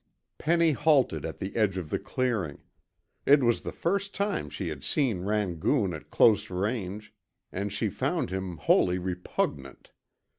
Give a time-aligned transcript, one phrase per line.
[0.39, 2.63] Penny halted at the edge of the clearing.
[3.27, 7.13] It was the first time she had seen Rangoon at close range,
[7.51, 9.91] and she found him wholly repugnant.